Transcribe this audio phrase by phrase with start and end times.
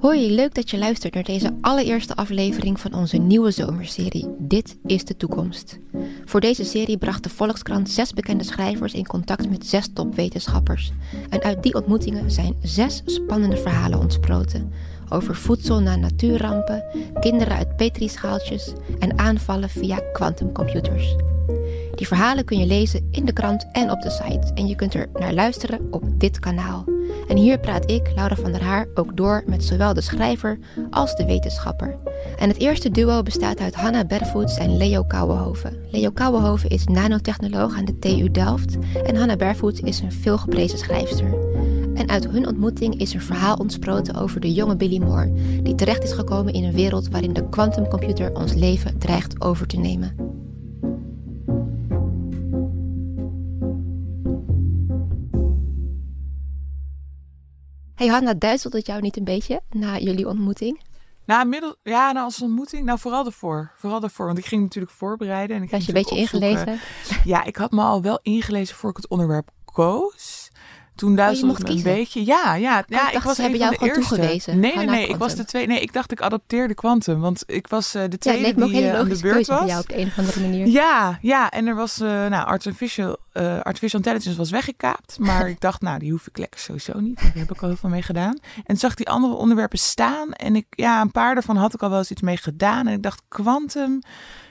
[0.00, 5.04] Hoi, leuk dat je luistert naar deze allereerste aflevering van onze nieuwe zomerserie Dit is
[5.04, 5.78] de toekomst.
[6.24, 10.92] Voor deze serie bracht de Volkskrant zes bekende schrijvers in contact met zes topwetenschappers.
[11.28, 14.72] En uit die ontmoetingen zijn zes spannende verhalen ontsproten.
[15.08, 16.84] Over voedsel na natuurrampen,
[17.20, 21.14] kinderen uit petrischaaltjes en aanvallen via quantumcomputers.
[21.94, 24.52] Die verhalen kun je lezen in de krant en op de site.
[24.54, 26.84] En je kunt er naar luisteren op dit kanaal.
[27.28, 30.58] En hier praat ik, Laura van der Haar, ook door met zowel de schrijver
[30.90, 31.96] als de wetenschapper.
[32.38, 35.76] En het eerste duo bestaat uit Hanna Bervoets en Leo Kouwenhoven.
[35.90, 41.38] Leo Kouwenhoven is nanotechnoloog aan de TU Delft en Hanna Bervoets is een veelgeprezen schrijfster.
[41.94, 46.02] En uit hun ontmoeting is een verhaal ontsproten over de jonge Billy Moore, die terecht
[46.02, 50.29] is gekomen in een wereld waarin de quantumcomputer ons leven dreigt over te nemen.
[58.00, 60.80] Hey Hanna, duizelt het jou niet een beetje na jullie ontmoeting?
[61.24, 63.72] Nou, middel, ja, nou als ontmoeting, nou vooral ervoor.
[63.76, 65.56] Vooral ervoor, want ik ging natuurlijk voorbereiden.
[65.56, 66.80] En ik Was je een beetje ingelezen?
[67.24, 70.39] Ja, ik had me al wel ingelezen voor ik het onderwerp koos.
[71.00, 72.24] Toen duizelde het me een beetje.
[72.24, 73.12] Ja, ja, oh, ja.
[73.12, 74.14] ik, was hebben jou gewoon eerste.
[74.14, 74.60] toegewezen.
[74.60, 75.08] Nee, nee, nee.
[75.08, 75.66] Ik was de twee.
[75.66, 78.94] Nee, ik dacht ik adopteerde Quantum, want ik was uh, de tweede ja, die uh,
[78.94, 79.68] aan de beurt was.
[79.68, 80.66] jou op een of andere manier.
[80.66, 81.50] Ja, ja.
[81.50, 83.16] En er was, uh, nou, artificial,
[83.62, 87.22] artificial intelligence was weggekaapt, maar ik dacht, nou, die hoef ik lekker sowieso niet.
[87.22, 88.38] Daar heb ik al heel veel mee gedaan.
[88.64, 91.90] En zag die andere onderwerpen staan en ik, ja, een paar daarvan had ik al
[91.90, 94.00] wel eens iets mee gedaan en ik dacht, Quantum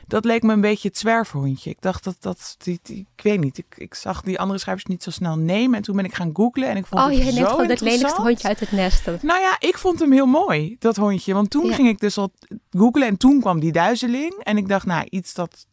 [0.10, 1.70] dat leek me een beetje het zwerfhondje.
[1.70, 4.86] Ik dacht dat dat, die, die, ik weet niet, ik, ik zag die andere schrijvers
[4.86, 5.76] niet zo snel nemen.
[5.78, 7.70] En toen ben ik gaan googlen en ik vond oh, het je zo neemt gewoon
[7.70, 9.06] het lelijkste hondje uit het nest.
[9.06, 11.34] Nou ja, ik vond hem heel mooi, dat hondje.
[11.34, 11.74] Want toen Ja.
[11.74, 12.32] ging ik dus al
[12.72, 14.34] googlen en toen kwam die duizeling.
[14.44, 15.66] En ik dacht, nou, iets dat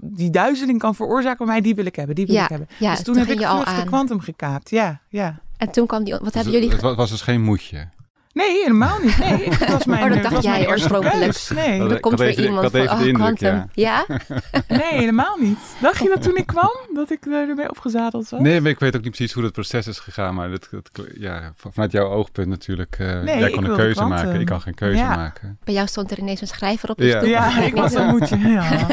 [0.00, 2.68] die duizeling kan veroorzaken bij mij, die wil ik hebben, die wil Ja, ik hebben.
[2.78, 4.70] ja, dus toen, toen heb ik je vlug de kwantum gekaapt.
[4.70, 5.40] Ja, ja.
[5.56, 6.12] En toen kwam die...
[6.12, 6.70] Wat Dus hebben jullie...
[6.70, 7.88] het was dus geen moedje.
[8.32, 9.18] Nee, helemaal niet.
[9.18, 11.38] Nee, het was mijn, Oh, dat het dacht was mijn jij oorspronkelijk.
[11.54, 13.70] Nee, Dat- Er komt weer even- iemand had even van, de oh, indruk, quantum.
[13.72, 14.06] Ja?
[14.68, 15.58] nee, helemaal niet.
[15.80, 18.40] Dacht je dat toen ik kwam, dat ik eh, ermee opgezadeld was?
[18.40, 20.34] Nee, maar ik weet ook niet precies hoe het proces is gegaan.
[20.34, 22.96] Maar dat, dat, ja, vanuit jouw oogpunt natuurlijk.
[22.98, 24.24] eh, Nee, jij ik kon een wilde keuze kwantum.
[24.26, 24.40] maken.
[24.40, 25.16] Ik kan geen keuze Ja.
[25.16, 25.58] maken.
[25.64, 27.16] Bij jou stond er ineens een schrijver op de Ja.
[27.18, 27.28] stoep.
[27.30, 28.38] Ja, ik was een moedje.
[28.38, 28.86] Ja.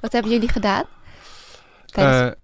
[0.00, 0.84] Wat hebben jullie gedaan?
[1.86, 2.42] Tijdens- Eh,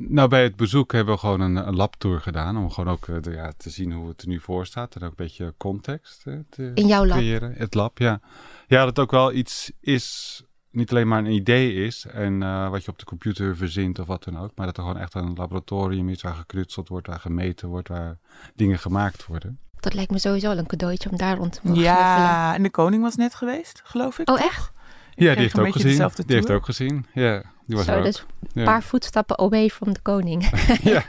[0.00, 2.56] nou, bij het bezoek hebben we gewoon een, een labtour gedaan.
[2.56, 4.94] Om gewoon ook eh, de- ja, te zien hoe het er nu voor staat.
[4.94, 7.16] En ook een beetje context eh, te in jouw lab?
[7.16, 7.54] creëren.
[7.56, 8.20] Het lab, ja.
[8.66, 12.06] Ja, dat het ook wel iets is, niet alleen maar een idee is.
[12.06, 14.50] En eh, wat je op de computer verzint of wat dan ook.
[14.54, 18.18] Maar dat er gewoon echt een laboratorium is waar geknutseld wordt, waar gemeten wordt, waar
[18.54, 19.58] dingen gemaakt worden.
[19.80, 21.82] Dat lijkt me sowieso wel een cadeautje om daar rond te mogen.
[21.82, 24.28] Ja, en de koning was net geweest, geloof ik.
[24.28, 24.44] Oh, toch?
[24.44, 24.70] echt?
[25.14, 26.10] Ja, die heeft ook gezien.
[26.26, 27.06] Die heeft ook gezien.
[27.14, 28.04] Ja, die was Zo, er ook.
[28.04, 28.60] dus Ja.
[28.60, 30.50] een paar voetstappen away from de koning.
[30.82, 31.04] ja.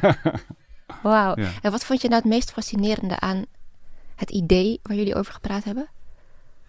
[1.03, 1.33] Wauw.
[1.35, 1.49] Ja.
[1.61, 3.45] En wat vond je nou het meest fascinerende aan
[4.15, 5.87] het idee waar jullie over gepraat hebben?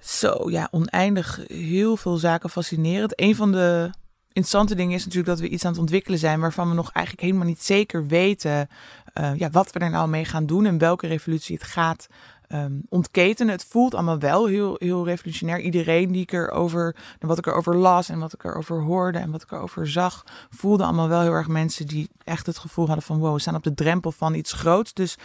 [0.01, 3.21] Zo, ja, oneindig heel veel zaken fascinerend.
[3.21, 3.91] Een van de
[4.27, 7.27] interessante dingen is natuurlijk dat we iets aan het ontwikkelen zijn waarvan we nog eigenlijk
[7.27, 8.69] helemaal niet zeker weten
[9.13, 12.07] eh, ja, wat we er nou mee gaan doen en welke revolutie het gaat
[12.51, 13.53] ehm, ontketenen.
[13.53, 15.61] Het voelt allemaal wel heel, heel revolutionair.
[15.61, 19.43] Iedereen die ik erover, wat ik erover las en wat ik erover hoorde en wat
[19.43, 23.19] ik erover zag, voelde allemaal wel heel erg mensen die echt het gevoel hadden van
[23.19, 24.93] wow, we staan op de drempel van iets groots.
[24.95, 25.17] Dus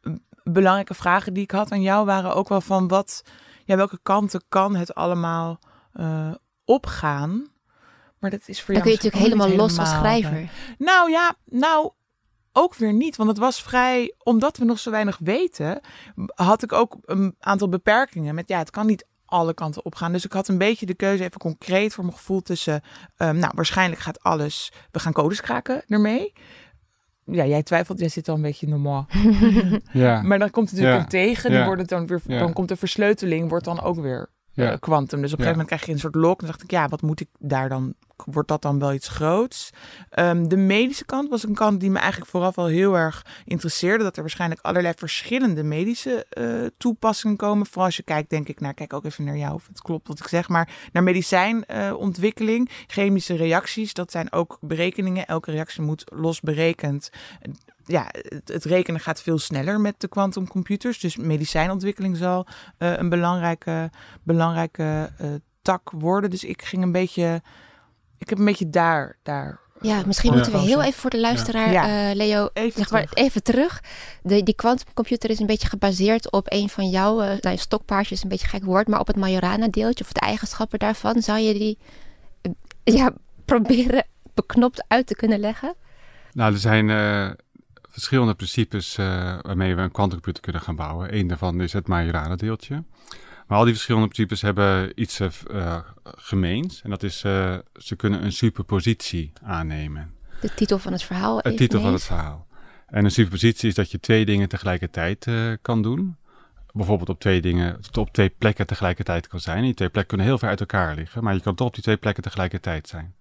[0.00, 0.12] eh,
[0.44, 3.22] belangrijke vragen die ik had aan jou waren ook wel van wat,
[3.64, 5.58] ja, welke kanten kan het allemaal
[5.92, 6.30] eh,
[6.64, 7.46] opgaan?
[8.18, 10.40] Maar dat is voor Dan jou kun je natuurlijk helemaal los als helemaal, schrijver.
[10.40, 11.90] eh, Nou ja, nou
[12.56, 13.16] ook weer niet.
[13.16, 15.80] Want het was vrij, omdat we nog zo weinig weten,
[16.34, 18.34] had ik ook een aantal beperkingen.
[18.34, 20.12] Met ja, het kan niet alle kanten opgaan.
[20.12, 22.80] Dus ik had een beetje de keuze, even concreet voor mijn gevoel, tussen,
[23.16, 26.32] ehm, nou, waarschijnlijk gaat alles, we gaan codes kraken ermee.
[27.24, 29.06] Ja, jij twijfelt, jij zit al een beetje normaal.
[29.92, 30.22] ja.
[30.22, 31.18] Maar dan komt het natuurlijk Ja.
[31.18, 31.64] een tegen, Ja.
[31.64, 34.72] wordt het dan weer, dan komt de versleuteling, wordt dan ook weer Ja.
[34.72, 35.20] eh, quantum.
[35.20, 36.38] Dus op een gegeven moment krijg je een soort lock.
[36.38, 37.94] Dan dacht ik, ja, wat moet ik daar dan?
[38.24, 39.70] Wordt dat dan wel iets groots?
[40.10, 44.04] Ehm, de medische kant was een kant die me eigenlijk vooraf al heel erg interesseerde.
[44.04, 47.66] Dat er waarschijnlijk allerlei verschillende medische eh, toepassingen komen.
[47.66, 50.08] Vooral als je kijkt, denk ik, naar, kijk ook even naar jou of het klopt
[50.08, 53.94] wat ik zeg, maar naar medicijnontwikkeling, chemische reacties.
[53.94, 55.26] Dat zijn ook berekeningen.
[55.26, 57.10] Elke reactie moet los berekend
[57.86, 60.98] ja, het, het rekenen gaat veel sneller met de quantumcomputers.
[61.00, 62.46] Dus medicijnontwikkeling zal
[62.78, 63.90] eh, een belangrijke,
[64.22, 65.28] belangrijke eh,
[65.62, 66.30] tak worden.
[66.30, 67.42] Dus ik ging een beetje,
[68.18, 69.60] ik heb een beetje daar, daar.
[69.80, 70.36] Ja, misschien Ja.
[70.36, 72.08] moeten we heel even voor de luisteraar, Ja.
[72.10, 73.24] eh, Leo, Even zeg maar, terug.
[73.24, 73.82] even terug.
[74.22, 78.22] De, die quantumcomputer is een beetje gebaseerd op een van jouw, eh nou, stokpaardje is
[78.22, 81.22] een beetje een gek woord, maar op het Majorana-deeltje of de eigenschappen daarvan.
[81.22, 81.78] Zou je die
[82.42, 83.12] eh, ja,
[83.44, 84.04] proberen
[84.34, 85.74] beknopt uit te kunnen leggen?
[86.32, 87.30] Nou, er zijn eh,
[87.96, 89.06] verschillende principes uh,
[89.42, 91.16] waarmee we een kwantumcomputer kunnen gaan bouwen.
[91.16, 92.84] Eén daarvan is het Majorana-deeltje.
[93.46, 96.82] Maar al die verschillende principes hebben iets uh, gemeens.
[96.82, 100.14] En dat is, uh, ze kunnen een superpositie aannemen.
[100.40, 101.38] De titel van het verhaal?
[101.38, 102.46] Het titel van het verhaal.
[102.86, 105.26] En een superpositie is dat je twee dingen tegelijkertijd
[105.62, 106.16] kan doen
[106.76, 109.62] bijvoorbeeld op twee dingen, op twee plekken tegelijkertijd kan zijn.
[109.62, 111.82] Die twee plekken kunnen heel ver uit elkaar liggen, maar je kan toch op die
[111.82, 113.14] twee plekken tegelijkertijd zijn.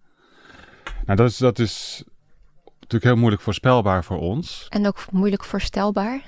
[1.06, 2.04] Nou, dat is, dat is
[2.86, 4.66] natuurlijk heel moeilijk voorspelbaar voor ons.
[4.70, 6.22] En ook moeilijk voorstelbaar?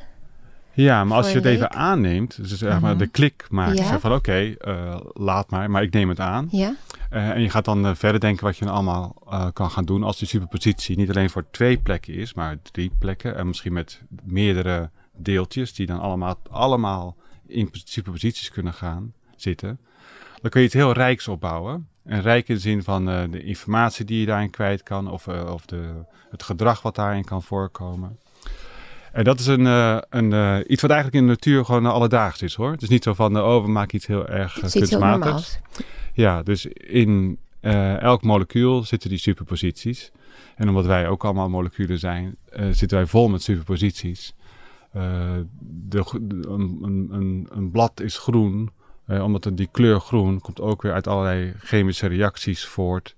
[0.74, 3.00] Ja, maar als je het even aanneemt, dus zeg maar mhm.
[3.00, 4.00] de klik maakt, ja.
[4.00, 6.48] van oké, eh, laat maar, maar ik neem het aan.
[6.51, 6.75] Ja.
[7.13, 9.15] Uh, en je gaat dan uh, verder denken wat je dan allemaal
[9.54, 13.38] kan gaan doen als die superpositie niet alleen voor twee plekken is, maar drie plekken
[13.38, 17.15] en misschien met meerdere deeltjes die dan allemaal, allemaal
[17.48, 19.80] in superposities kunnen gaan zitten.
[20.42, 21.88] Dan kun je iets heel rijks opbouwen.
[22.07, 25.28] En rijk in de zin van uh, de informatie die je daarin kwijt kan, of,
[25.28, 25.89] uh, of de,
[26.30, 28.19] het gedrag wat daarin kan voorkomen.
[29.12, 32.56] En dat is een, uh, een, iets wat eigenlijk in de natuur gewoon alledaags is
[32.56, 32.72] hoor.
[32.72, 35.60] Het is niet zo van, oh we maken iets heel erg kunstmatigs.
[36.13, 37.39] Ja, dus in
[38.00, 40.12] elk molecuul zitten die superposities.
[40.56, 42.36] En omdat wij ook allemaal moleculen zijn,
[42.72, 44.34] zitten wij vol met superposities.
[45.60, 46.04] de,
[46.42, 48.72] een, een, een blad is groen
[49.07, 53.15] uh, omdat die kleur groen komt ook weer uit allerlei chemische reacties voort.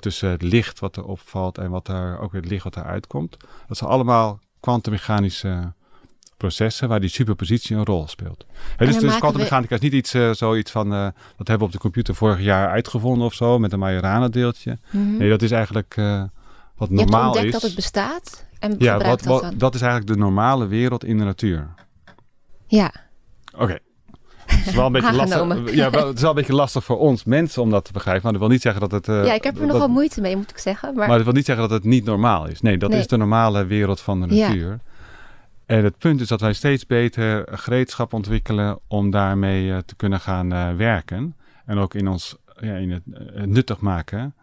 [0.00, 3.06] tussen het licht wat er opvalt en wat er, ook weer het licht wat eruit
[3.06, 3.36] komt.
[3.66, 5.72] Dat zijn allemaal kwantummechanische
[6.40, 8.46] processen waar die superpositie een rol speelt.
[8.76, 11.78] dus dus kwantummechanica is niet iets, uh, zoiets van, uh, dat hebben we op de
[11.78, 14.78] computer vorig jaar uitgevonden of zo, met een Majorana deeltje.
[14.90, 15.16] Mhm.
[15.16, 16.22] Nee, dat is eigenlijk uh,
[16.76, 17.34] wat normaal is.
[17.34, 21.04] Je hebt dat het bestaat en ja, wat, dat, dat is eigenlijk de normale wereld
[21.04, 21.74] in de natuur.
[22.66, 22.92] Ja.
[23.56, 23.78] Oké,
[24.60, 25.74] het is wel een beetje lastig.
[25.74, 28.22] Ja, wel, het is wel een beetje lastig voor ons mensen om dat te begrijpen.
[28.22, 29.08] Maar dat wil niet zeggen dat het.
[29.08, 30.94] Uh, ja, ik heb er nogal moeite mee, moet ik zeggen.
[30.94, 31.08] Maar...
[31.08, 32.60] maar dat wil niet zeggen dat het niet normaal is.
[32.60, 34.78] Nee, dat is de normale wereld van de natuur.
[35.66, 40.20] En het punt is dat wij steeds beter gereedschap ontwikkelen om daarmee uh, te kunnen
[40.20, 41.36] gaan uh, werken.
[41.64, 43.02] En ook in ons ja, in het,
[43.46, 44.34] nuttig maken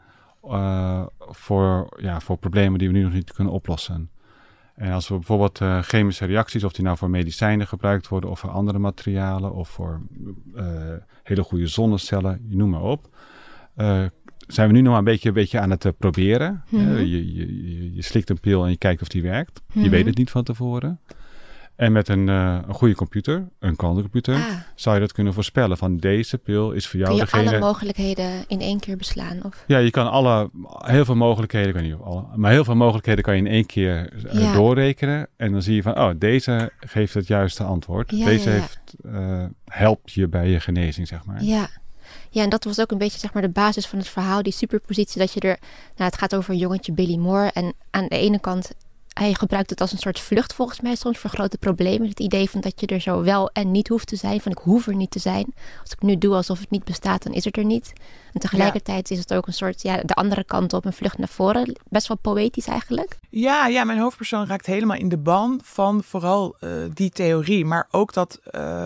[1.19, 4.09] voor, ja, voor problemen die we nu nog niet kunnen oplossen.
[4.77, 8.39] En als we bijvoorbeeld uh, chemische reacties, of die nou voor medicijnen gebruikt worden, of
[8.39, 10.01] voor andere materialen, of voor
[10.56, 10.63] uh,
[11.24, 13.09] hele goede zonnecellen, je noem maar op,
[13.77, 14.06] uh,
[14.47, 16.63] zijn we nu nog maar een beetje, een beetje aan het proberen.
[16.69, 16.97] Mm -hmm.
[16.97, 19.62] je, je, je, slikt een pil en je kijkt of die werkt.
[19.74, 19.89] Je mhm.
[19.89, 21.00] weet het niet van tevoren.
[21.77, 24.41] En met een, uh, een goede computer, een kwantumcomputer, ah.
[24.75, 25.77] zou je dat kunnen voorspellen.
[25.77, 27.50] Van deze pil is voor jou Kun je degene...
[27.50, 29.39] alle mogelijkheden in één keer beslaan?
[29.44, 29.63] Of?
[29.68, 33.35] Ja, je kan alle, heel veel mogelijkheden, kan niet alle, maar heel veel mogelijkheden kan
[33.35, 35.27] je in één keer uh, doorrekenen.
[35.35, 38.12] En dan zie je van, oh, deze geeft het juiste antwoord.
[38.12, 41.44] Ja, deze ja, Heeft, uh, helpt je bij je genezing, zeg maar.
[41.44, 41.69] Ja.
[42.29, 44.53] Ja, en dat was ook een beetje zeg maar de basis van het verhaal, die
[44.53, 45.19] superpositie.
[45.19, 45.57] Dat je er,
[45.95, 47.51] nou, het gaat over een jongetje Billy Moore.
[47.53, 48.71] En aan de ene kant
[49.17, 52.09] hij gebruikt het als een soort vlucht volgens mij soms voor grote problemen.
[52.09, 54.41] Het idee van dat je er zo wel en niet hoeft te zijn.
[54.41, 55.53] Van ik hoef er niet te zijn.
[55.81, 57.93] Als ik nu doe alsof het niet bestaat, dan is het er niet.
[58.33, 61.27] En tegelijkertijd is het ook een soort, ja, de andere kant op, een vlucht naar
[61.27, 61.79] voren.
[61.89, 63.17] Best wel poëtisch eigenlijk.
[63.29, 67.65] Ja, ja mijn hoofdpersoon raakt helemaal in de ban van vooral uh, die theorie.
[67.65, 68.39] Maar ook dat...
[68.51, 68.85] Uh,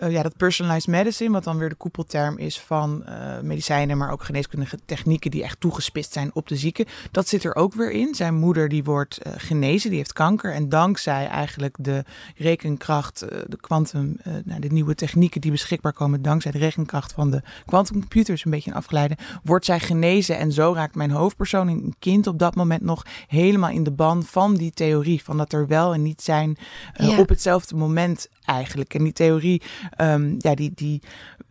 [0.00, 4.12] uh, ja, dat personalized medicine, wat dan weer de koepelterm is van uh, medicijnen, maar
[4.12, 6.86] ook geneeskundige technieken die echt toegespitst zijn op de zieke.
[7.10, 8.14] Dat zit er ook weer in.
[8.14, 10.54] Zijn moeder die wordt uh, genezen, die heeft kanker.
[10.54, 12.04] En dankzij eigenlijk de
[12.36, 17.42] rekenkracht, de quantum, nou, de nieuwe technieken die beschikbaar komen, dankzij de rekenkracht van de
[17.66, 20.38] quantumcomputers, een beetje een afgeleide, wordt zij genezen.
[20.38, 24.22] En zo raakt mijn hoofdpersoon, een kind op dat moment nog helemaal in de ban
[24.22, 25.22] van die theorie.
[25.22, 26.58] Van dat er wel en niet zijn
[26.96, 27.18] ja.
[27.18, 28.94] op hetzelfde moment eigenlijk.
[28.94, 29.62] En die theorie,
[29.98, 31.02] um, ja, die, die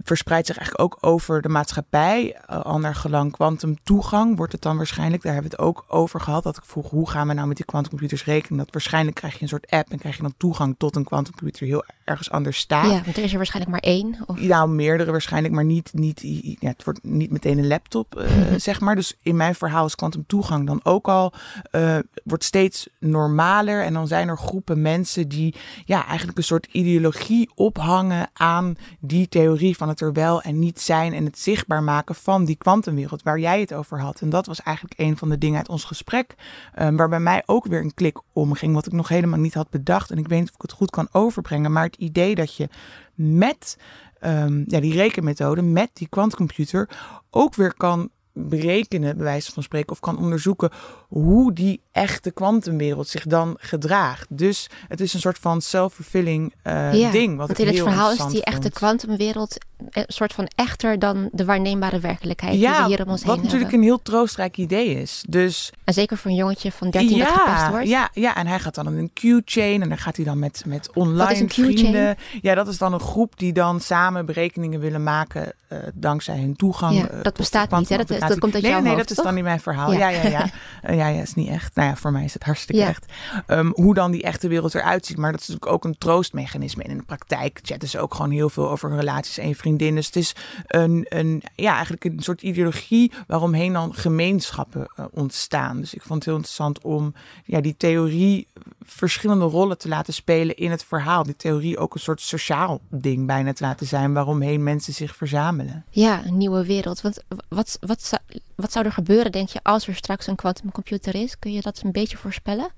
[0.04, 2.42] verspreidt zich eigenlijk ook over de maatschappij.
[2.50, 3.36] Uh, al naar gelang
[3.84, 5.24] toegang wordt het dan waarschijnlijk.
[5.24, 6.44] Daar hebben we het ook over gehad.
[6.44, 8.58] Dat ik vroeg, hoe gaan we nou met die kwantumcomputers rekenen?
[8.58, 11.68] Dat waarschijnlijk krijg je een soort app en krijg je dan toegang tot een kwantumcomputer
[11.68, 12.92] heel ergens anders staat.
[12.92, 14.18] Ja, want er is er waarschijnlijk maar één.
[14.26, 14.40] Of?
[14.40, 16.22] Nou, meerdere waarschijnlijk, maar niet, niet,
[16.60, 18.96] ja, het wordt niet meteen een laptop, uh, zeg maar.
[18.96, 19.96] Dus in mijn verhaal is
[20.28, 21.34] toegang dan ook al,
[21.72, 23.84] uh, wordt steeds normaler.
[23.84, 29.30] En dan zijn er groepen mensen die ja, eigenlijk een soort ideologie ophangen aan die
[29.30, 33.24] theorie van het er wel en niet zijn en het zichtbaar maken van die kwantumwereld
[33.24, 34.22] waar jij het over had.
[34.22, 36.36] En dat was eigenlijk een van de dingen uit ons gesprek,
[36.80, 39.70] um, waar bij mij ook weer een klik omging, wat ik nog helemaal niet had
[39.70, 40.12] bedacht.
[40.12, 42.70] En ik weet niet of ik het goed kan overbrengen, maar het idee dat je
[43.16, 43.78] met
[44.22, 46.90] um, ja, die rekenmethode, met die kwantcomputer,
[47.30, 50.70] ook weer kan berekenen, bij wijze van spreken, of kan onderzoeken
[51.10, 54.26] hoe die echte kwantumwereld zich dan gedraagt.
[54.30, 57.38] Dus het is een soort van self-fulfilling uh, ja, ding.
[57.38, 59.58] Wat want in het verhaal is die echte kwantumwereld
[59.90, 63.36] een soort van echter dan de waarneembare werkelijkheid die Ja, we hier om ons wat
[63.36, 63.80] heen natuurlijk hebben.
[63.90, 65.24] een heel troostrijk idee is.
[65.30, 67.88] Dus En zeker voor een jongetje van 13 dat gepest wordt.
[67.88, 69.12] ja, ja, en hij gaat dan in een
[69.42, 71.78] Q-chain en dan gaat hij dan met, met online Wat is een Q-chain?
[71.78, 72.16] vrienden.
[72.42, 76.56] Ja, dat is dan een groep die dan samen berekeningen willen maken eh, dankzij hun
[76.56, 76.96] toegang.
[76.98, 77.98] Ja, eh, dat bestaat niet, hè?
[77.98, 79.92] Dat- dat komt uit nee, jouw Nee, hoofd, dat is dan niet mijn verhaal.
[79.94, 80.10] Ja.
[80.10, 80.50] Ja, ja,
[81.08, 81.22] ja.
[81.22, 81.76] Is niet echt.
[81.76, 82.88] Nou ja, voor mij is het hartstikke Ja.
[82.88, 83.06] echt.
[83.48, 85.18] Ehm, hoe dan die echte wereld eruit ziet.
[85.18, 86.84] Maar dat is natuurlijk ook een troostmechanisme.
[86.84, 89.56] En in de praktijk chatten ze ook gewoon heel veel over hun relaties en je
[89.56, 89.96] vriendin.
[89.96, 90.36] Dus het is
[90.68, 95.80] een, een, ja, eigenlijk een soort ideologie waaromheen dan gemeenschappen eh, ontstaan.
[95.80, 97.14] Dus ik vond het heel interessant om
[97.46, 98.48] ja, die theorie
[98.86, 101.24] verschillende rollen te laten spelen in het verhaal.
[101.24, 105.86] Die theorie ook een soort sociaal ding bijna te laten zijn waaromheen mensen zich verzamelen.
[105.90, 107.02] Ja, een nieuwe wereld.
[107.02, 108.22] Want wat, wat, zou,
[108.62, 111.40] wat zou er gebeuren, denk je, als er straks een quantumcomputer is?
[111.40, 112.70] Kun je dat een beetje voorspellen?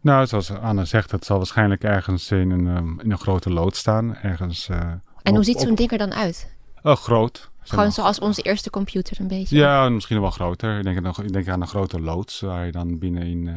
[0.00, 3.76] Nou, zoals Anne zegt, het zal waarschijnlijk ergens in een, ehm, in een grote lood
[3.76, 4.16] staan.
[4.16, 6.54] Ergens, eh, En op- hoe ziet zo'n op- ding er dan uit?
[6.82, 7.50] Oh, groot.
[7.60, 7.92] Gewoon maar.
[7.92, 9.56] zoals onze eerste computer een beetje.
[9.56, 10.78] Ja, misschien wel groter.
[10.78, 13.54] Ik denk, aan een- ik denk aan een grote loods waar je dan binnenin eh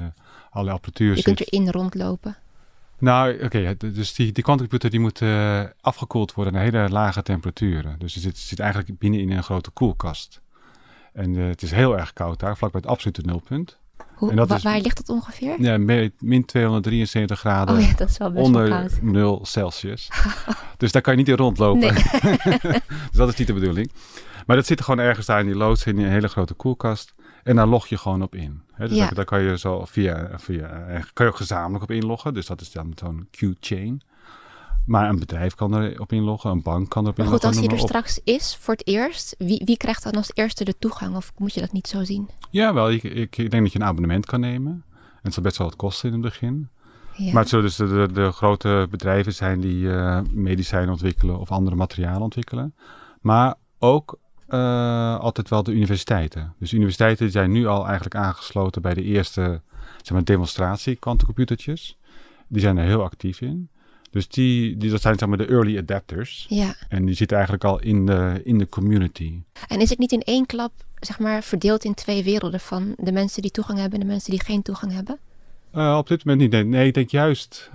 [0.49, 1.23] alle apparatuur Je zit.
[1.23, 2.37] kunt erin rondlopen.
[2.99, 7.99] Nou, oké, dus die, die quantumcomputer die moet eh, afgekoeld worden naar hele lage temperaturen.
[7.99, 10.41] Dus je zit, zit eigenlijk binnen in een grote koelkast.
[11.15, 13.77] En eh, het is heel erg koud daar, vlakbij het absolute nulpunt.
[14.15, 15.61] Hoe, En dat wa- is- waar ligt dat ongeveer?
[15.61, 15.77] Ja,
[16.19, 19.01] min 273 graden Oh ja, dat is wel best onder koud.
[19.01, 20.09] 0 Celsius.
[20.77, 21.93] dus daar kan je niet in rondlopen.
[21.93, 22.39] Nee.
[23.09, 23.91] dus dat is niet de bedoeling.
[24.45, 27.13] Maar dat zit er gewoon ergens daar in die loods, in een hele grote koelkast.
[27.43, 28.61] En daar log je gewoon op in.
[28.77, 29.05] Dus Ja.
[29.05, 32.33] daar, daar kan je zo via, via eh, kan je ook gezamenlijk op inloggen.
[32.33, 34.01] Dus dat is dan zo'n Q-chain.
[34.85, 37.61] Maar een bedrijf kan erop inloggen, een bank kan erop Maar goed, inloggen.
[37.61, 37.89] als noem er op.
[37.89, 41.15] straks is voor het eerst, wie, wie krijgt dan als eerste de toegang?
[41.15, 42.29] Of moet je dat niet zo zien?
[42.51, 44.83] Jawel, ik, ik, ik denk dat je een abonnement kan nemen.
[44.91, 46.69] En het zal best wel wat kosten in het begin.
[47.15, 47.31] Ja.
[47.31, 51.51] Maar het zullen dus de, de, de grote bedrijven zijn die eh, medicijnen ontwikkelen of
[51.51, 52.75] andere materialen ontwikkelen.
[53.21, 56.53] Maar ook eh, altijd wel de universiteiten.
[56.59, 59.61] Dus universiteiten zijn nu al eigenlijk aangesloten bij de eerste
[60.01, 61.97] zeg maar, demonstratie quantumcomputertjes.
[62.47, 63.69] Die zijn er heel actief in.
[64.15, 66.45] Dus die, die, dat zijn zeg maar de early adapters.
[66.49, 66.75] ja.
[66.89, 69.41] En die zitten eigenlijk al in de, in de community.
[69.67, 73.11] En is het niet in één klap, zeg maar, verdeeld in twee werelden van de
[73.11, 75.19] mensen die toegang hebben en de mensen die geen toegang hebben?
[75.71, 76.51] Eh, op dit moment niet.
[76.51, 77.71] Nee, nee ik denk juist,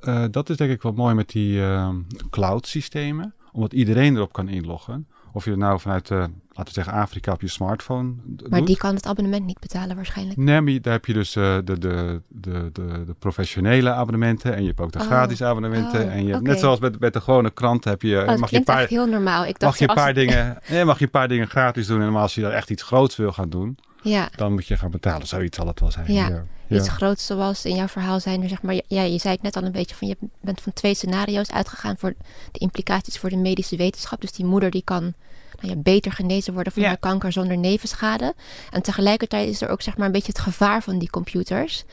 [0.00, 1.94] eh, dat is denk ik wel mooi met die eh,
[2.30, 3.34] cloud systemen.
[3.52, 5.06] Omdat iedereen erop kan inloggen.
[5.32, 8.12] Of je het nou vanuit, eh, laten we zeggen, Afrika op je smartphone
[8.48, 8.66] Maar doet.
[8.66, 10.36] die kan het abonnement niet betalen waarschijnlijk.
[10.38, 14.54] Nee, maar daar heb je dus eh, de, de, de, de, de professionele abonnementen.
[14.54, 15.04] En je hebt ook de Oh.
[15.04, 16.00] gratis abonnementen.
[16.04, 18.38] Oh, en je hebt, net zoals met, met de gewone krant heb je, Oh, dat
[18.38, 19.44] mag, je een paar, echt heel normaal.
[19.44, 22.02] Ik dacht, mag, je een paar dingen, nee, mag je een paar dingen gratis doen.
[22.02, 24.90] En als je daar echt iets groots wil gaan doen, Ja, dan moet je gaan
[24.90, 25.26] betalen.
[25.26, 26.12] Zoiets zal het wel zijn.
[26.12, 26.28] Ja.
[26.28, 26.76] ja.
[26.76, 29.56] iets groots zoals in jouw verhaal zijn er, zeg maar, ja, je zei het net
[29.56, 32.14] al een beetje van, je bent van twee scenario's uitgegaan voor
[32.52, 34.20] de implicaties voor de medische wetenschap.
[34.20, 35.14] Dus die moeder die kan
[35.60, 36.88] nou ja, beter genezen worden van Ja.
[36.88, 38.34] haar kanker zonder nevenschade.
[38.70, 41.84] En tegelijkertijd is er ook zeg maar een beetje het gevaar van die computers.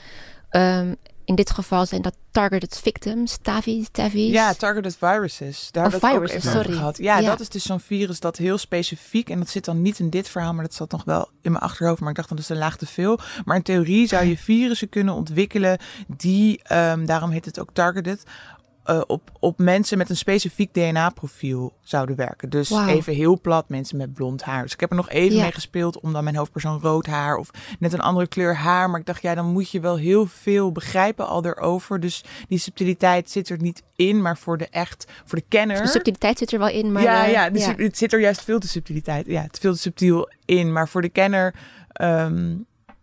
[0.49, 0.93] Ehm,
[1.29, 4.31] in dit geval zijn dat targeted victims, TAVI's, TAVI's.
[4.31, 5.71] Ja, targeted viruses.
[5.71, 6.77] Daar Oh, hebben we het ook viruses, even over sorry.
[6.77, 6.98] gehad.
[6.98, 7.27] Ja, Ja.
[7.29, 10.29] dat is dus zo'n virus dat heel specifiek, en dat zit dan niet in dit
[10.29, 12.51] verhaal, maar dat zat nog wel in mijn achterhoofd, maar ik dacht dan dat is
[12.55, 13.19] een laag te veel.
[13.45, 18.24] Maar in theorie zou je virussen kunnen ontwikkelen die, ehm, daarom heet het ook targeted,
[18.89, 22.50] eh, op, op mensen met een specifiek DNA-profiel zouden werken.
[22.50, 24.63] Dus even heel plat, mensen met blond haar.
[24.63, 27.50] Dus ik heb er nog even mee gespeeld om dan mijn hoofdpersoon rood haar of
[27.79, 28.89] net een andere kleur haar.
[28.89, 32.00] Maar ik dacht, ja, dan moet je wel heel veel begrijpen al erover.
[32.00, 35.81] Dus die subtiliteit zit er niet in, maar voor de echt, voor de kenner.
[35.81, 37.01] De subtiliteit zit er wel in, maar...
[37.01, 39.25] ja, eh, ja, dus het zit er juist veel te subtiliteit.
[39.25, 40.74] Ja, het veel te subtiel in.
[40.74, 41.55] Maar voor de kenner,
[41.91, 42.55] ehm,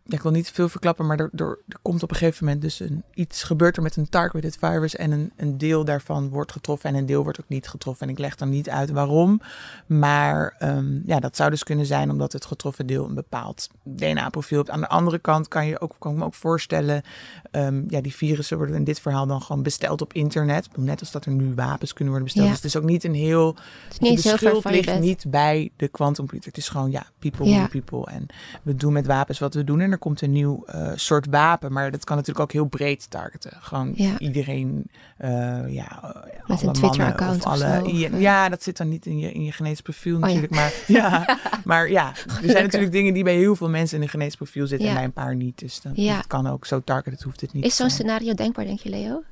[0.09, 2.81] ik wil niet veel verklappen, maar er, er, er komt op een gegeven moment dus
[2.81, 6.91] een, iets gebeurt er met een targeted virus en een, een deel daarvan wordt getroffen
[6.91, 8.07] en een deel wordt ook niet getroffen.
[8.07, 9.41] En ik leg dan niet uit waarom,
[9.87, 14.59] maar ehm, ja, dat zou dus kunnen zijn omdat het getroffen deel een bepaald DNA-profiel
[14.59, 14.71] heeft.
[14.71, 17.03] Aan de andere kant kan je ook, kan ik me ook voorstellen,
[17.51, 20.69] ehm, ja, die virussen worden in dit verhaal dan gewoon besteld op internet.
[20.77, 22.47] Net als dat er nu wapens kunnen worden besteld.
[22.47, 22.53] Ja.
[22.55, 23.57] Dus het is ook niet een heel
[23.89, 26.49] Het niet de heel schuld ligt niet bij de quantumcomputer.
[26.49, 27.67] Het is gewoon, ja, people Ja.
[27.69, 28.07] people.
[28.07, 28.27] En
[28.63, 29.81] we doen met wapens wat we doen.
[29.81, 31.73] En er komt een nieuw eh, soort wapen.
[31.73, 33.53] Maar dat kan natuurlijk ook heel breed targeten.
[33.61, 34.19] Gewoon Ja.
[34.19, 35.29] iedereen, eh,
[35.75, 36.15] ja,
[36.47, 39.07] Met alle een Twitter-account mannen of of alle, of, ja, ja, dat zit dan niet
[39.07, 40.27] in je, in je genetisch profiel ja.
[40.27, 40.53] natuurlijk.
[40.53, 42.09] Maar ja, maar ja,
[42.43, 44.87] er zijn natuurlijk dingen die bij heel veel mensen in een genetisch profiel zitten.
[44.87, 44.93] Ja.
[44.93, 45.59] En bij een paar niet.
[45.59, 46.17] Dus dan, Ja.
[46.17, 49.23] het kan ook zo targeted, hoeft het niet Is zo'n scenario denkbaar, denk je, Leo?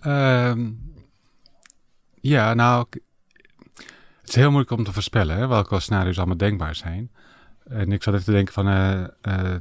[0.00, 0.70] Ehm,
[2.20, 2.86] ja, nou,
[4.20, 7.10] het is heel moeilijk om te voorspellen hè, welke scenario's allemaal denkbaar zijn.
[7.68, 9.04] En ik zat even te denken van uh,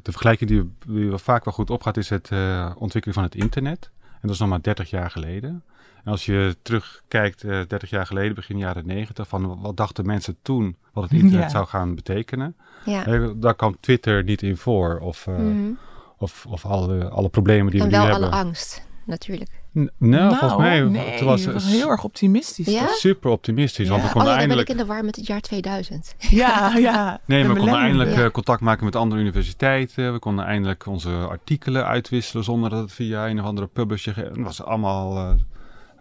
[0.02, 3.92] de vergelijking die, die vaak wel goed opgaat is het uh, ontwikkelen van het internet.
[4.02, 5.64] En dat is nog maar 30 jaar geleden.
[6.04, 10.76] En als je terugkijkt, 30 jaar geleden, begin jaren 90, van wat dachten mensen toen
[10.94, 11.50] wat het internet ja.
[11.50, 12.56] zou gaan betekenen.
[12.86, 13.32] Ja.
[13.36, 15.00] daar kwam Twitter niet in voor.
[15.00, 15.78] Of, mm.
[16.18, 18.16] of, of alle, alle problemen die en we nu hebben.
[18.16, 19.57] En wel alle angst, natuurlijk.
[19.72, 22.66] N nou, volgens mij nee, het was, het was heel erg optimistisch.
[22.66, 22.88] Ja?
[22.88, 23.86] Super optimistisch.
[23.86, 23.92] Ja.
[23.92, 24.68] Want we konden oh, eindelijk...
[24.68, 26.16] ben ik in de war met het jaar 2000.
[26.30, 27.20] Ja, ja.
[27.26, 28.30] nee, we konden eindelijk ja.
[28.30, 30.14] contact maken met andere universiteiten.
[30.14, 34.16] We konden eindelijk onze artikelen uitwisselen zonder dat het via een of andere publisher...
[34.16, 35.18] Het was allemaal...
[35.18, 35.30] Uh,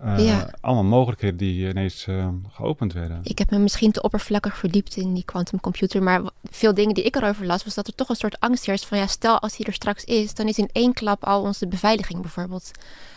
[0.05, 0.51] uh, ja.
[0.61, 3.21] Allemaal mogelijkheden die ineens uh, geopend werden.
[3.23, 6.03] Ik heb me misschien te oppervlakkig verdiept in die quantumcomputer.
[6.03, 8.87] Maar veel dingen die ik erover las, was dat er toch een soort angst heerst
[8.87, 11.69] van ja, stel als hij er straks is, dan is in één klap al onze
[11.69, 12.71] beveiliging bijvoorbeeld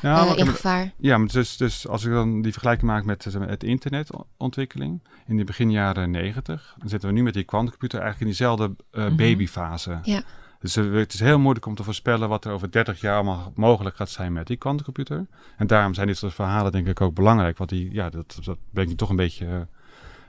[0.03, 0.91] uh, in gevaar.
[0.97, 5.43] Ja, maar dus, dus als ik dan die vergelijking maak met het internetontwikkeling in de
[5.43, 9.15] begin jaren negentig, dan zitten we nu met die quantumcomputer eigenlijk in diezelfde -hmm.
[9.15, 9.99] babyfase.
[10.03, 10.23] Ja.
[10.59, 13.95] Dus het is heel moeilijk om te voorspellen wat er over 30 jaar allemaal mogelijk
[13.95, 15.25] gaat zijn met die kwantumcomputer.
[15.57, 17.57] En daarom zijn dit soort verhalen denk ik ook belangrijk.
[17.57, 19.67] Want die, ja, dat, dat brengt je toch een beetje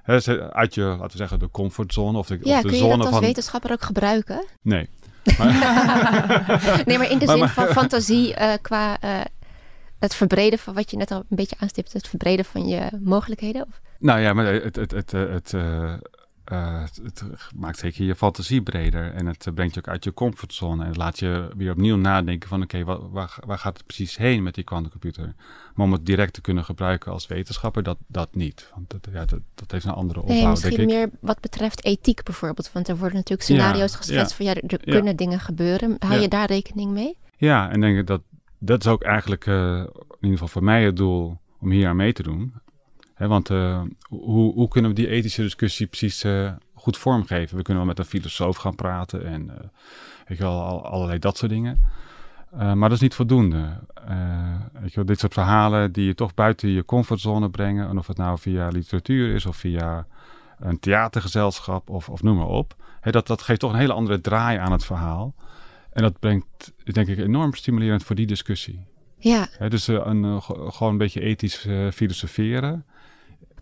[0.07, 0.17] uh,
[0.51, 2.19] uit je, laten we zeggen, de comfortzone.
[2.19, 3.25] Of de, ja, of de kun je zone dat als van...
[3.25, 4.45] wetenschapper ook gebruiken?
[4.63, 4.89] Nee.
[5.39, 6.83] Maar...
[6.87, 9.21] nee, maar in de zin van fantasie uh, qua uh,
[9.99, 11.93] het verbreden van wat je net al een beetje aanstipt.
[11.93, 13.67] Het verbreden van je mogelijkheden?
[13.67, 13.81] Of?
[13.99, 15.93] Nou ja, maar het, het, het, het, uh,
[16.57, 20.83] het, het, maakt zeker je fantasie breder en het brengt je ook uit je comfortzone
[20.83, 24.17] en het laat je weer opnieuw nadenken van oké, okay, waar, waar, gaat het precies
[24.17, 25.35] heen met die quantumcomputer?
[25.75, 28.71] Maar om het direct te kunnen gebruiken als wetenschapper, dat, dat niet.
[28.75, 30.97] Want dat, ja, dat, dat heeft een andere opbouw, nee, misschien denk ik.
[30.97, 34.55] meer wat betreft ethiek bijvoorbeeld, want er worden natuurlijk scenario's ja, geschetst ja, van ja,
[34.55, 34.93] er ja.
[34.93, 35.97] kunnen dingen gebeuren.
[35.99, 37.17] Hou je daar rekening mee?
[37.37, 38.21] Ja, en denk ik dat
[38.61, 39.87] dat is ook eigenlijk uh, in
[40.21, 42.55] ieder geval voor mij het doel om hier aan mee te doen.
[43.21, 47.57] He, want uh, hoe, hoe, kunnen we die ethische discussie precies uh, goed vormgeven?
[47.57, 49.55] We kunnen wel met een filosoof gaan praten en uh,
[50.27, 51.79] weet je wel, al, allerlei dat soort dingen.
[52.51, 53.79] maar dat is niet voldoende.
[54.73, 58.07] weet je wel, dit soort verhalen die je toch buiten je comfortzone brengen, en of
[58.07, 60.07] het nou via literatuur is of via
[60.59, 62.77] een theatergezelschap of, of noem maar op.
[63.01, 65.35] He, dat, dat geeft toch een hele andere draai aan het verhaal.
[65.93, 68.87] En dat brengt, denk ik, enorm stimulerend voor die discussie.
[69.17, 69.49] Ja.
[69.59, 72.85] He, dus een, gewoon een beetje ethisch filosoferen.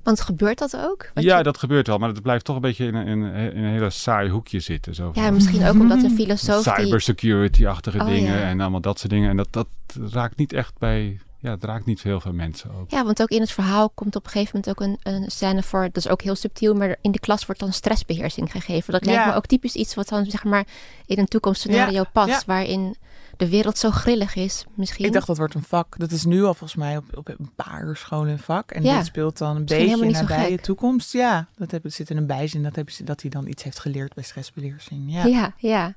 [0.08, 1.10] Want gebeurt dat ook?
[1.14, 1.42] ja, je...
[1.42, 3.22] dat gebeurt wel, maar het blijft toch een beetje in een, in,
[3.54, 4.94] in een hele saai hoekje zitten.
[4.94, 6.62] Zo ja, misschien ook omdat een filosoof.
[6.62, 8.42] Cybersecurity-achtige Oh, dingen ja.
[8.42, 9.30] en allemaal dat soort dingen.
[9.30, 9.68] En dat, dat
[10.10, 11.20] raakt niet echt bij.
[11.40, 12.90] Ja, het raakt niet heel veel mensen ook.
[12.90, 15.62] Ja, want ook in het verhaal komt op een gegeven moment ook een, een scène
[15.62, 15.82] voor.
[15.82, 18.92] Dat is ook heel subtiel, maar in de klas wordt dan stressbeheersing gegeven.
[18.92, 19.28] Dat lijkt Ja.
[19.30, 20.66] me ook typisch iets wat dan zeg maar
[21.06, 22.42] in een toekomstscenario Ja, past, ja.
[22.46, 22.96] waarin
[23.36, 24.64] de wereld zo grillig is.
[24.74, 25.04] Misschien.
[25.04, 25.98] Ik dacht dat wordt een vak.
[25.98, 28.70] Dat is nu al volgens mij op, op een paar scholen een vak.
[28.70, 28.96] En Ja.
[28.96, 30.60] dit speelt dan een Misschien beetje zo nabij je gek.
[30.64, 31.12] toekomst.
[31.12, 32.62] Ja, dat heb, zit in een bijzin.
[32.62, 35.12] Dat, hebben ze, dat hij dan iets heeft geleerd bij stressbeheersing.
[35.12, 35.24] Ja.
[35.24, 35.54] Ja.
[35.56, 35.94] ja,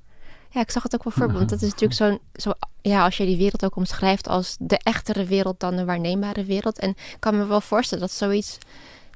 [0.51, 0.61] ja.
[0.61, 1.33] ik zag het ook wel voor me.
[1.37, 4.77] Want dat is natuurlijk zo'n, zo, ja, als je die wereld ook omschrijft als de
[4.77, 6.79] echtere wereld dan de waarneembare wereld.
[6.79, 8.57] En ik kan me wel voorstellen dat zoiets,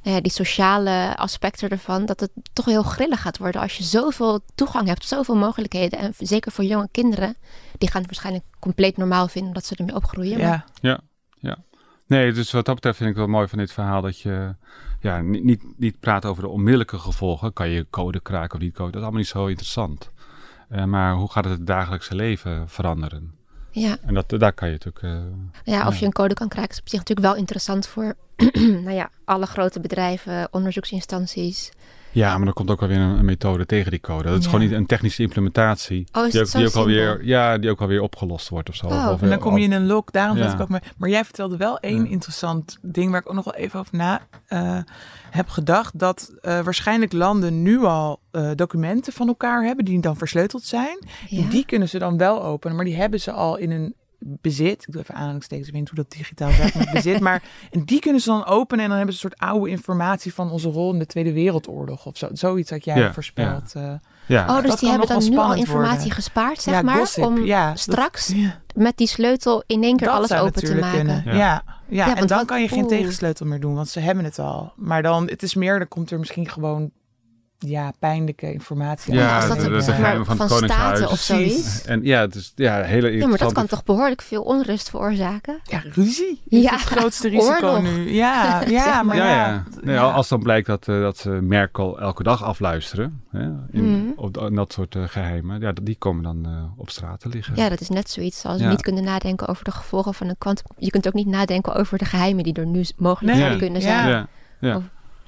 [0.03, 3.83] nou ja, die sociale aspecten ervan, dat het toch heel grillig gaat worden als je
[3.83, 5.99] zoveel toegang hebt, zoveel mogelijkheden.
[5.99, 7.35] En zeker voor jonge kinderen,
[7.77, 10.39] die gaan het waarschijnlijk compleet normaal vinden dat ze ermee opgroeien.
[10.49, 11.57] Maar- Ja.
[12.07, 14.55] Nee, dus wat dat betreft vind ik wel mooi van dit verhaal dat je
[14.99, 17.53] ja, niet, niet, niet praat over de onmiddellijke gevolgen.
[17.53, 18.85] Kan je code kraken of niet code?
[18.91, 20.11] Dat is allemaal niet zo interessant.
[20.69, 23.33] Eh, maar hoe gaat het het dagelijkse leven veranderen?
[23.71, 23.97] ja.
[24.05, 25.03] En dat, daar kan je natuurlijk.
[25.03, 25.99] eh, Ja, of Ja.
[25.99, 28.15] je een code kan krijgen is op zich natuurlijk wel interessant voor
[28.85, 31.71] nou ja, alle grote bedrijven, onderzoeksinstanties.
[32.15, 34.23] Ja, maar er komt ook alweer een, een methode tegen die code.
[34.23, 34.49] Dat is Ja.
[34.49, 36.07] gewoon niet een technische implementatie.
[36.11, 38.75] Oh, is die ook, zo die ook alweer, ja, die ook alweer opgelost wordt of
[38.75, 38.85] zo.
[38.87, 40.11] Oh, Of- En dan kom je in een lock.
[40.11, 40.43] Daarom Ja.
[40.43, 40.79] zat ik ook mee.
[40.97, 42.09] Maar jij vertelde wel één Ja.
[42.09, 44.77] interessant ding waar ik ook nog wel even over na eh,
[45.29, 45.99] heb gedacht.
[45.99, 50.97] Dat eh, waarschijnlijk landen nu al eh, documenten van elkaar hebben die dan versleuteld zijn.
[51.29, 51.41] Ja.
[51.41, 53.95] En die kunnen ze dan wel openen, maar die hebben ze al in een
[54.27, 54.83] bezit.
[54.87, 57.19] Ik doe even aanhalingstekens, ik weet niet hoe dat digitaal werkt met bezit.
[57.27, 60.33] Maar en die kunnen ze dan openen en dan hebben ze een soort oude informatie
[60.33, 62.27] van onze rol in de Tweede Wereldoorlog of zo.
[62.31, 63.73] Zoiets had jij Ja, voorspeld.
[63.75, 63.93] eh.
[64.25, 64.47] ja.
[64.55, 66.11] Oh, dus dat die hebben dan nu al informatie worden.
[66.11, 68.59] gespaard, zeg ja, maar, gossip, om dat- straks ja.
[68.75, 70.97] met die sleutel in één keer Dat alles open te maken.
[70.97, 71.37] kunnen.
[71.37, 71.63] Ja.
[71.87, 74.73] Ja, en dan wat- kan je geen tegensleutel meer doen, want ze hebben het al.
[74.75, 76.91] Maar dan, het is meer, dan komt er misschien gewoon
[77.67, 80.97] ja, pijnlijke informatie Ja, als dat de, maar, geheimen van het van Koningshuis.
[80.97, 81.85] staten of zoiets.
[81.85, 85.59] En ja, het is ja, hele Ja, maar dat kan toch behoorlijk veel onrust veroorzaken?
[85.63, 87.81] Ja, ruzie is Ja, het grootste risico oorlog.
[87.81, 88.11] nu.
[88.13, 89.35] Ja, ja, Zeg maar Ja, ja.
[89.47, 89.63] ja.
[89.81, 90.11] Nee, ja.
[90.11, 94.11] Als dan blijkt dat, eh, dat ze Merkel elke dag afluisteren, hè, in, Mhm.
[94.15, 97.55] op, in dat soort eh, geheimen, ja, die komen dan eh, op straat te liggen.
[97.55, 98.69] Ja, dat is net zoiets als Ja.
[98.69, 100.61] niet kunnen nadenken over de gevolgen van een kwant.
[100.77, 103.81] Je kunt ook niet nadenken over de geheimen die er nu mogelijk Nee, zouden kunnen
[103.81, 103.87] ja.
[103.87, 104.09] zijn.
[104.09, 104.27] ja,
[104.59, 104.75] ja.
[104.75, 104.83] Of-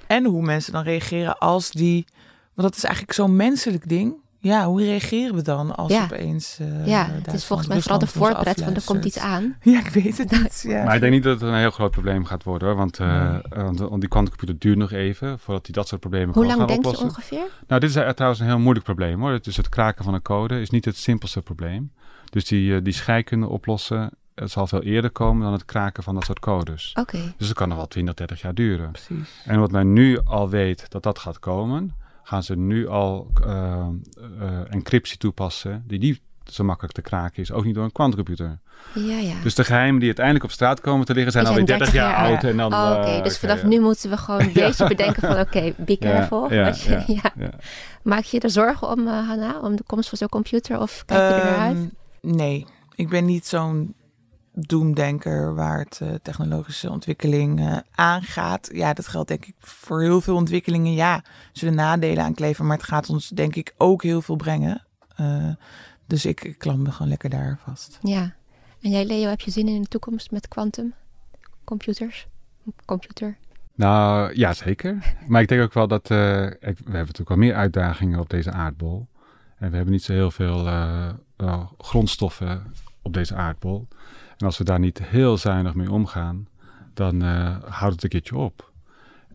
[0.07, 2.05] En hoe mensen dan reageren als die...
[2.53, 4.15] Want dat is eigenlijk zo'n menselijk ding.
[4.39, 6.03] ja, hoe reageren we dan als Ja.
[6.03, 6.57] opeens...
[6.59, 9.55] eh, ja, het is volgens mij vooral de voorpret van er komt iets aan.
[9.61, 10.63] Ja, ik weet het niet.
[10.67, 10.83] Ja.
[10.83, 12.77] Maar ik denk niet dat het een heel groot probleem gaat worden hoor.
[12.77, 13.41] Want, eh, Nee.
[13.63, 16.67] want, want die quantumcomputer duurt nog even voordat hij dat soort problemen Hoe lang gaan
[16.67, 17.47] denk je ongeveer?
[17.67, 19.39] Nou, dit is trouwens een heel moeilijk probleem hoor.
[19.41, 21.91] Dus het kraken van een code is niet het simpelste probleem.
[22.29, 26.23] Dus die, die scheikunde oplossen, het zal veel eerder komen dan het kraken van dat
[26.25, 26.91] soort codes.
[26.99, 27.17] Oké.
[27.37, 28.91] Dus dat kan nog wel 20, 30 jaar duren.
[28.91, 29.41] Precies.
[29.45, 33.87] En wat men nu al weet dat dat gaat komen, gaan ze nu al eh,
[34.69, 37.51] encryptie toepassen die niet zo makkelijk te kraken is.
[37.51, 38.59] Ook niet door een quantumcomputer.
[38.93, 39.33] Ja, ja.
[39.43, 41.95] Dus de geheimen die uiteindelijk op straat komen te liggen zijn Die alweer zijn 30
[41.95, 42.43] jaar, jaar oud.
[42.43, 43.67] En dan, Oh, Oké, eh, dus vanaf ja.
[43.67, 46.53] nu moeten we gewoon een beetje bedenken van oké, be careful.
[46.53, 47.31] ja, je- ja, ja.
[47.37, 47.49] ja.
[48.03, 51.03] Maak je je er zorgen om, eh, Hanna, om de komst van zo'n computer of
[51.05, 51.77] kijk je er naar uit?
[51.77, 53.93] Ehm, nee, ik ben niet zo'n
[54.59, 58.69] doemdenker waar het eh, technologische ontwikkeling eh, aangaat.
[58.73, 60.93] Ja, dat geldt denk ik voor heel veel ontwikkelingen.
[60.93, 64.83] Ja, zullen nadelen aankleven, maar het gaat ons denk ik ook heel veel brengen.
[65.15, 65.49] Eh,
[66.07, 67.99] dus ik, ik klamp me gewoon lekker daar vast.
[68.01, 68.33] Ja.
[68.81, 70.93] En jij, Leo, heb je zin in de toekomst met quantum?
[71.63, 72.27] Computers?
[72.85, 73.37] Computer?
[73.75, 75.15] Nou, ja, zeker.
[75.27, 76.11] Maar ik denk ook wel dat...
[76.11, 79.07] eh, ik- we hebben natuurlijk wel meer uitdagingen op deze aardbol.
[79.57, 80.67] En we hebben niet zo heel veel
[81.77, 83.87] grondstoffen op deze aardbol.
[84.37, 86.47] En als we daar niet heel zuinig mee omgaan,
[86.93, 88.71] dan eh, houdt het een keertje op.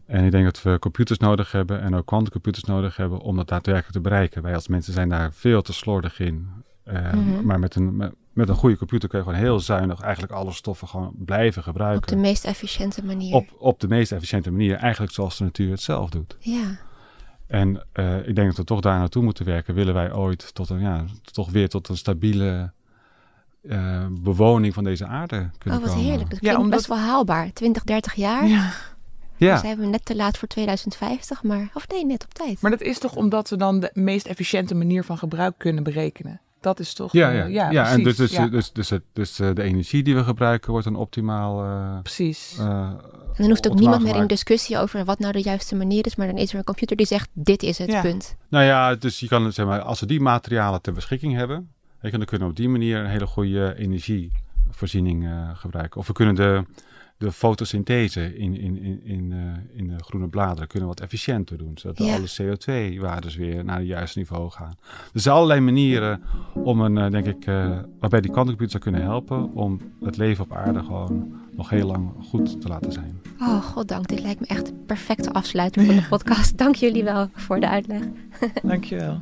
[0.06, 3.48] En ik denk dat we computers nodig hebben en ook quantumcomputers nodig hebben om dat
[3.48, 4.42] daadwerkelijk te bereiken.
[4.42, 6.48] Wij als mensen zijn daar veel te slordig in.
[6.84, 7.46] Eh, Mhm.
[7.46, 10.52] Maar met een, met, met een goede computer kun je gewoon heel zuinig eigenlijk alle
[10.52, 12.06] stoffen gewoon blijven Op gebruiken.
[12.16, 13.34] de meest efficiënte manier.
[13.34, 16.36] Op, op de meest efficiënte manier, eigenlijk zoals de natuur het zelf doet.
[16.38, 16.78] Ja.
[17.46, 19.74] En eh, ik denk dat we toch daar naartoe moeten werken.
[19.74, 22.72] Willen wij ooit tot een, ja, toch weer tot een stabiele
[23.68, 26.08] eh, bewoning van deze aarde kunnen Oh, wat komen.
[26.10, 26.30] heerlijk.
[26.30, 27.52] Dat Ja, omdat- best wel haalbaar.
[27.52, 28.46] 20, 30 jaar.
[28.46, 28.70] Ja.
[29.38, 31.68] Dan Ja, zijn we net te laat voor 2050, maar...
[31.74, 32.60] Of nee, net op tijd.
[32.60, 36.40] Maar dat is toch omdat we dan de meest efficiënte manier van gebruk kunnen berekenen?
[36.60, 37.12] Dat is toch...
[37.12, 37.70] ja, eh, ja.
[37.70, 40.24] ja, en precies, dus, dus, ja, dus, dus, het- dus eh, de energie die we
[40.24, 41.62] gebruiken wordt dan optimaal.
[41.64, 42.56] eh, precies.
[42.58, 42.98] eh, En
[43.36, 46.26] dan hoeft ook niemand meer in discussie over wat nou de juiste manier is, maar
[46.26, 48.00] dan is er een computer die zegt, dit is het, Ja.
[48.00, 48.36] punt.
[48.48, 51.70] Nou ja, dus je kan zeg maar, als we die materialen ter beschikking hebben,
[52.10, 56.00] je, dan kunnen we op die manier een hele goede energievoorziening eh, gebruiken.
[56.00, 56.64] Of we kunnen de,
[57.18, 61.72] de fotosynthese in, in, in, in, eh, in de groene bladeren kunnen wat efficiënter doen,
[61.74, 62.14] zodat Ja.
[62.14, 64.74] alle CO2-waardes weer naar het juiste niveau gaan.
[64.92, 66.22] Dus er zijn allerlei manieren
[66.54, 70.44] om een, eh, denk ik, eh, waarbij die kwantumcomputer zou kunnen helpen om het leven
[70.44, 73.20] op aarde gewoon nog heel lang goed te laten zijn.
[73.40, 74.08] Oh, goddank.
[74.08, 76.58] Dit lijkt me echt de perfecte afsluiter van de podcast.
[76.58, 78.02] Dank jullie wel voor de uitleg.
[78.62, 79.18] Dankjewel.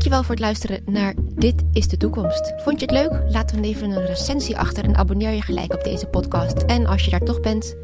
[0.00, 2.52] Dankjewel voor het luisteren naar Dit is de Toekomst.
[2.56, 3.32] Vond je het leuk?
[3.32, 6.62] Laat dan even een recensie achter en abonneer je gelijk op deze podcast.
[6.62, 7.76] En als je daar toch bent,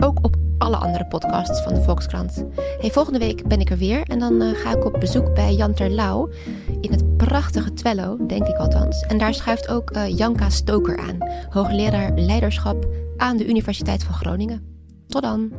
[0.00, 2.44] ook op alle andere podcasts van de Volkskrant.
[2.78, 5.54] Hey, volgende week ben ik er weer en dan eh, ga ik op bezoek bij
[5.54, 6.28] Jan Terlouw
[6.80, 9.02] in het prachtige Twello, denk ik althans.
[9.02, 11.18] En daar schuift ook eh, Janka Stoker aan,
[11.50, 14.62] hoogleraar leiderschap aan de Universiteit van Groningen.
[15.06, 15.52] Tot dan!